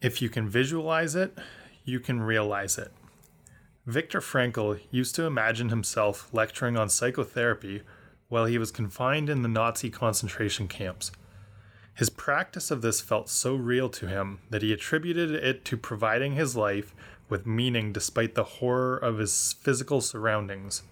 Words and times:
If 0.00 0.20
you 0.20 0.28
can 0.28 0.48
visualize 0.48 1.14
it, 1.14 1.38
you 1.84 2.00
can 2.00 2.20
realize 2.20 2.76
it. 2.76 2.92
Viktor 3.86 4.20
Frankl 4.20 4.80
used 4.90 5.14
to 5.14 5.24
imagine 5.24 5.70
himself 5.70 6.28
lecturing 6.32 6.76
on 6.76 6.88
psychotherapy 6.88 7.82
while 8.28 8.44
he 8.44 8.58
was 8.58 8.70
confined 8.70 9.30
in 9.30 9.42
the 9.42 9.48
Nazi 9.48 9.88
concentration 9.88 10.68
camps. 10.68 11.12
His 11.94 12.10
practice 12.10 12.70
of 12.70 12.82
this 12.82 13.00
felt 13.00 13.30
so 13.30 13.54
real 13.54 13.88
to 13.90 14.06
him 14.06 14.40
that 14.50 14.60
he 14.60 14.72
attributed 14.72 15.30
it 15.30 15.64
to 15.64 15.78
providing 15.78 16.34
his 16.34 16.54
life 16.54 16.94
with 17.30 17.46
meaning 17.46 17.92
despite 17.92 18.34
the 18.34 18.44
horror 18.44 18.98
of 18.98 19.18
his 19.18 19.54
physical 19.54 20.02
surroundings. 20.02 20.82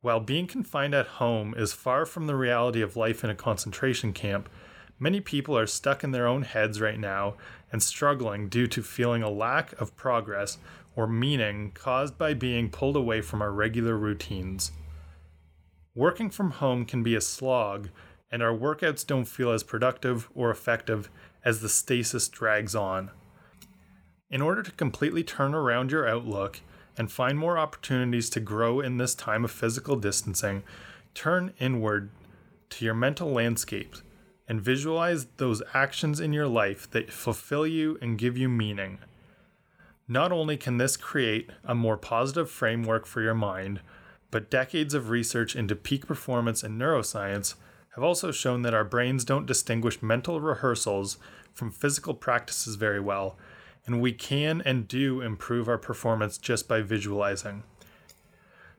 While 0.00 0.20
being 0.20 0.48
confined 0.48 0.94
at 0.94 1.06
home 1.06 1.54
is 1.56 1.72
far 1.72 2.06
from 2.06 2.26
the 2.26 2.34
reality 2.34 2.82
of 2.82 2.96
life 2.96 3.22
in 3.22 3.30
a 3.30 3.36
concentration 3.36 4.12
camp, 4.12 4.48
many 5.04 5.20
people 5.20 5.56
are 5.58 5.66
stuck 5.66 6.02
in 6.02 6.12
their 6.12 6.26
own 6.26 6.40
heads 6.40 6.80
right 6.80 6.98
now 6.98 7.34
and 7.70 7.82
struggling 7.82 8.48
due 8.48 8.66
to 8.66 8.82
feeling 8.82 9.22
a 9.22 9.28
lack 9.28 9.78
of 9.78 9.94
progress 9.96 10.56
or 10.96 11.06
meaning 11.06 11.70
caused 11.74 12.16
by 12.16 12.32
being 12.32 12.70
pulled 12.70 12.96
away 12.96 13.20
from 13.20 13.42
our 13.42 13.52
regular 13.52 13.98
routines. 13.98 14.72
Working 15.94 16.30
from 16.30 16.52
home 16.52 16.86
can 16.86 17.02
be 17.02 17.14
a 17.14 17.20
slog, 17.20 17.90
and 18.30 18.42
our 18.42 18.56
workouts 18.56 19.06
don't 19.06 19.26
feel 19.26 19.52
as 19.52 19.62
productive 19.62 20.30
or 20.34 20.50
effective 20.50 21.10
as 21.44 21.60
the 21.60 21.68
stasis 21.68 22.26
drags 22.28 22.74
on. 22.74 23.10
In 24.30 24.40
order 24.40 24.62
to 24.62 24.72
completely 24.72 25.22
turn 25.22 25.54
around 25.54 25.92
your 25.92 26.08
outlook, 26.08 26.60
and 26.96 27.12
find 27.12 27.38
more 27.38 27.58
opportunities 27.58 28.30
to 28.30 28.40
grow 28.40 28.80
in 28.80 28.96
this 28.96 29.14
time 29.14 29.44
of 29.44 29.50
physical 29.50 29.96
distancing, 29.96 30.62
turn 31.12 31.52
inward 31.58 32.08
to 32.70 32.86
your 32.86 32.94
mental 32.94 33.30
landscape 33.30 33.96
and 34.48 34.60
visualize 34.60 35.26
those 35.36 35.62
actions 35.72 36.20
in 36.20 36.32
your 36.32 36.46
life 36.46 36.90
that 36.90 37.12
fulfill 37.12 37.66
you 37.66 37.98
and 38.02 38.18
give 38.18 38.36
you 38.36 38.48
meaning. 38.48 38.98
Not 40.06 40.32
only 40.32 40.56
can 40.56 40.76
this 40.76 40.96
create 40.96 41.50
a 41.64 41.74
more 41.74 41.96
positive 41.96 42.50
framework 42.50 43.06
for 43.06 43.22
your 43.22 43.34
mind, 43.34 43.80
but 44.30 44.50
decades 44.50 44.92
of 44.94 45.08
research 45.08 45.56
into 45.56 45.74
peak 45.74 46.06
performance 46.06 46.62
and 46.62 46.78
neuroscience 46.78 47.54
have 47.94 48.04
also 48.04 48.30
shown 48.30 48.62
that 48.62 48.74
our 48.74 48.84
brains 48.84 49.24
don't 49.24 49.46
distinguish 49.46 50.02
mental 50.02 50.40
rehearsals 50.40 51.16
from 51.52 51.70
physical 51.70 52.12
practices 52.12 52.74
very 52.74 53.00
well 53.00 53.38
and 53.86 54.00
we 54.00 54.12
can 54.12 54.62
and 54.64 54.88
do 54.88 55.20
improve 55.20 55.68
our 55.68 55.78
performance 55.78 56.38
just 56.38 56.66
by 56.68 56.80
visualizing. 56.80 57.62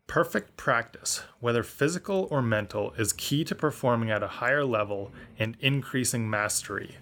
Perfect 0.07 0.55
practice, 0.55 1.23
whether 1.39 1.63
physical 1.63 2.27
or 2.31 2.41
mental, 2.41 2.93
is 2.93 3.11
key 3.11 3.43
to 3.43 3.55
performing 3.55 4.11
at 4.11 4.23
a 4.23 4.27
higher 4.27 4.63
level 4.63 5.11
and 5.37 5.57
increasing 5.59 6.29
mastery. 6.29 6.97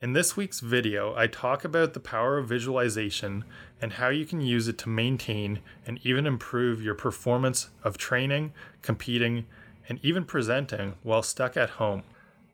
In 0.00 0.12
this 0.12 0.36
week's 0.36 0.60
video, 0.60 1.14
I 1.16 1.26
talk 1.26 1.64
about 1.64 1.92
the 1.92 2.00
power 2.00 2.38
of 2.38 2.48
visualization 2.48 3.44
and 3.82 3.94
how 3.94 4.08
you 4.08 4.24
can 4.24 4.40
use 4.40 4.68
it 4.68 4.78
to 4.78 4.88
maintain 4.88 5.60
and 5.86 5.98
even 6.02 6.26
improve 6.26 6.82
your 6.82 6.94
performance 6.94 7.68
of 7.82 7.98
training, 7.98 8.52
competing, 8.80 9.46
and 9.88 9.98
even 10.02 10.24
presenting 10.24 10.94
while 11.02 11.22
stuck 11.22 11.56
at 11.56 11.70
home. 11.70 12.04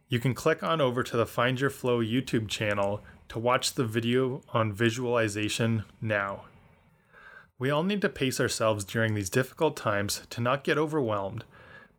You 0.09 0.21
can 0.21 0.35
click 0.35 0.63
on 0.63 0.81
over 0.81 1.03
to 1.03 1.17
the 1.17 1.27
Find 1.27 1.61
Your 1.61 1.71
Flow 1.71 2.01
YouTube 2.01 2.49
channel 2.49 3.03
to 3.29 3.39
watch 3.39 3.75
the 3.75 3.85
video 3.85 4.43
on 4.53 4.73
visualization 4.73 5.85
now. 6.01 6.45
We 7.57 7.71
all 7.71 7.85
need 7.85 8.01
to 8.03 8.09
pace 8.09 8.41
ourselves 8.41 8.85
during 8.85 9.15
these 9.15 9.31
difficult 9.31 9.77
times 9.77 10.23
to 10.31 10.41
not 10.41 10.65
get 10.65 10.77
overwhelmed, 10.77 11.45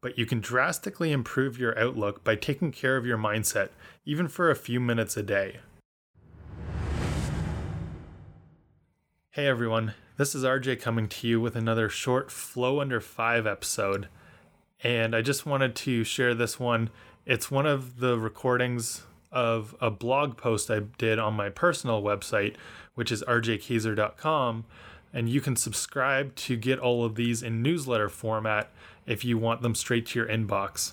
but 0.02 0.18
you 0.18 0.26
can 0.26 0.42
drastically 0.42 1.14
improve 1.14 1.58
your 1.58 1.80
outlook 1.80 2.26
by 2.26 2.36
taking 2.36 2.74
care 2.74 2.98
of 2.98 3.06
your 3.06 3.18
mindset, 3.18 3.70
even 4.04 4.28
for 4.28 4.52
a 4.52 4.56
few 4.56 4.82
minutes 4.82 5.16
a 5.16 5.24
day. 5.24 5.60
Hey 9.32 9.48
everyone, 9.48 9.94
this 10.18 10.36
is 10.36 10.44
RJ 10.44 10.82
coming 10.82 11.08
to 11.08 11.28
you 11.28 11.40
with 11.40 11.56
another 11.56 11.88
short 11.88 12.32
Flow 12.32 12.82
Under 12.82 13.00
5 13.00 13.48
episode. 13.48 14.10
And 14.84 15.16
I 15.16 15.22
just 15.22 15.46
wanted 15.46 15.74
to 15.78 16.04
share 16.04 16.36
this 16.36 16.60
one. 16.60 16.90
It's 17.26 17.50
one 17.50 17.66
of 17.66 18.02
the 18.02 18.20
recordings 18.20 19.04
of 19.32 19.74
a 19.80 19.90
blog 19.90 20.36
post 20.36 20.70
I 20.70 20.82
did 20.98 21.18
on 21.18 21.34
my 21.34 21.48
personal 21.48 22.04
website, 22.04 22.56
which 22.94 23.10
is 23.10 23.24
rjkaiser.com. 23.24 24.66
And 25.16 25.30
you 25.30 25.42
can 25.42 25.56
subscribe 25.56 26.36
to 26.36 26.58
get 26.58 26.78
all 26.78 27.06
of 27.06 27.16
these 27.16 27.42
in 27.42 27.64
newsletter 27.64 28.10
format 28.10 28.70
if 29.08 29.24
you 29.24 29.38
want 29.38 29.62
them 29.62 29.74
straight 29.74 30.06
to 30.08 30.20
your 30.20 30.28
inbox. 30.28 30.92